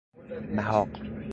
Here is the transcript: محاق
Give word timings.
محاق 0.55 1.25